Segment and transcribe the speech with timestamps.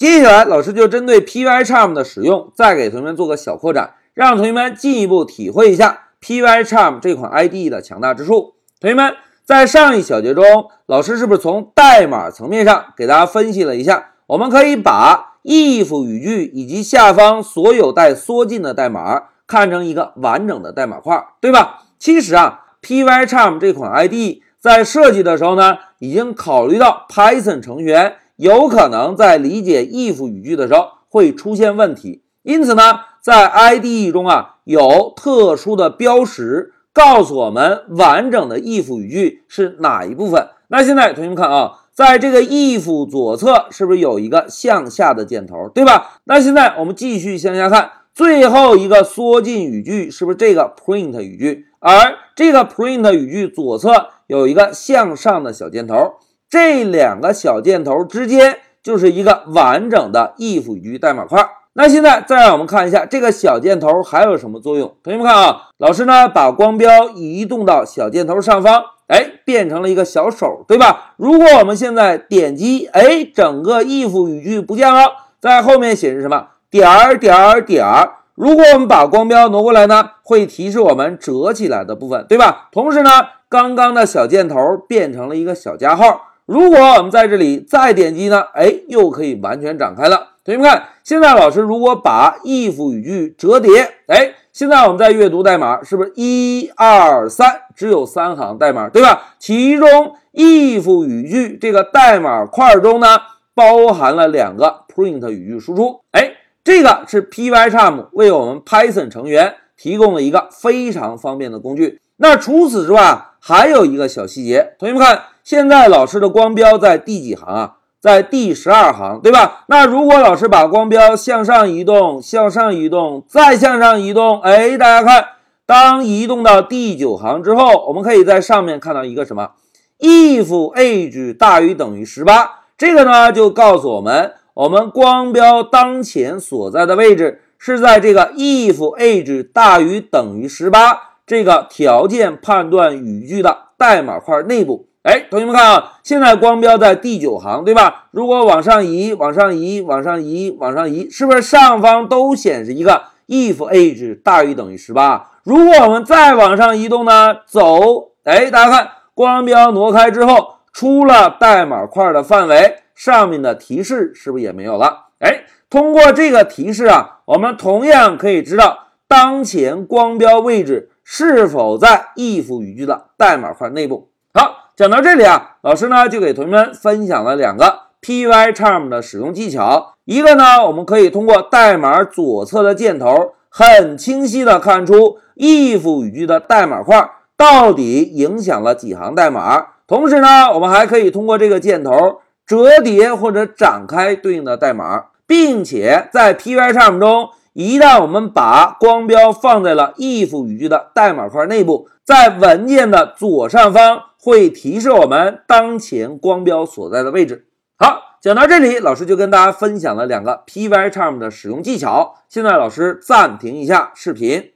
[0.00, 8.54] 接下来，老师就针对 Pycharm 的使用，再给同学们做个小扩展，让同学们进一步体会一下 Pycharm 这款 IDE 的强大之处。
[8.80, 9.12] 同学们，
[9.44, 14.12] 在上一小节中，老师是不是从代码层面上给大家分析了一下？
[14.28, 21.82] 我们可以把 if 语句以及下方所有带缩进的代码看成一个完整的代码块，对吧？
[21.98, 40.48] 其实啊，Pycharm 这款 IDE 在设计的时候呢，已经考虑到 Python 程序员有可能在理解 if 语句的时候会出现问题，因此呢，在 IDE 中啊，有特殊的标识告诉我们完整的 if 语句是哪一部分。
[40.68, 41.76] 那现在同学们看啊。
[41.92, 46.18] 在这个 if 左侧是不是有一个向下的箭头，对吧？
[46.24, 51.66] 那现在我们继续向下看，最后一个缩进语句是不是这个 print 语句？
[51.78, 56.14] 而这个 print 语句左侧有一个向上的小箭头，
[56.50, 61.48] 这两个小箭头之间就是一个完整的 if 语句代码块。
[61.74, 64.92] 那现在再让我们看一下这个小箭头还有什么作用？
[65.04, 68.82] 同学们看啊，老师呢把光标移动到小箭头上方。
[69.06, 71.14] 哎，变成了一个小手，对吧？
[71.16, 75.00] 如果我们现在点击，哎，整个 if 语句不见了，
[75.40, 76.48] 在后面显示什么？
[76.70, 78.18] 点儿点儿点儿。
[78.34, 82.68] 如果我们把光标挪过来呢，会提示我们折起来的部分，对吧？
[82.70, 83.10] 同时呢，
[83.48, 84.56] 刚刚的小箭头
[84.88, 86.29] 变成了一个小加号。
[86.50, 90.30] 如果我们在这里再点击呢，哎，又可以完全展开了。
[90.44, 94.34] 同学们看，现在老师如果把 if 语句折叠，哎。
[94.52, 99.36] 现在我们在阅读代码，是不是一二三只有三行代码，对吧？
[99.38, 103.06] 其中 if 语句这个代码块中呢，
[103.54, 106.00] 包含了两个 print 语句输出。
[106.10, 106.32] 哎，
[106.64, 112.00] 这个是 Pycharm 为我们 Python 成员提供了一个非常方便的工具。
[112.16, 117.76] 那除此之外，还有一个小细节，同学们看，现在老师的光标在第几行啊？
[117.98, 119.64] 在第十二行，对吧？
[119.66, 125.26] 那如果老师把光标向上移动，向上移动，再向上移动，哎，大家看，
[125.66, 129.50] 当移动到第九行之后，我们可以在上面看到一个什么
[129.98, 144.88] ？if age 大于等于十八，这个呢就告诉我们，我们光标当前所在的位置是在这个 if age 大于等于十八这个条件判断语句的代码块内部。
[145.04, 148.08] 哎，同学们看啊，现在光标在第九行，对吧？
[148.10, 155.30] 如果往上移，往上移，往上移，往上移，是不是上方都显示一个 if age 大于等于十八？
[155.44, 157.36] 如果我们再往上移动呢？
[157.46, 165.04] 走，哎，大家看，光标挪开之后，出了代码块的范围，上面的提示是不是也没有了？
[165.20, 174.10] 哎，通过这个提示啊，我们同样可以知道当前光标位置是否在 if 语句的代码块内部。
[174.32, 174.58] 好。
[174.76, 179.94] 讲到这里啊，老师呢就给同学们分享了两个 Pycharm 的使用技巧。
[180.04, 189.66] 一个呢，我们可以通过代码左侧的箭头，很清晰的看出 if 语句的代码块到底影响了几行代码。
[189.88, 197.28] 同时呢，我们还可以通过这个箭头折叠或者展开对应的代码，并且在 Pycharm 中，
[197.62, 204.02] 一旦我们把光标放在了 if 语句的代码块内部，在文件的左上方。
[204.22, 207.46] 会提示我们当前光标所在的位置。
[207.78, 212.16] 好，讲到这里，老师就跟大家分享了两个 Pycharm 的使用技巧。
[212.28, 214.50] 现在老师暂停一下视频。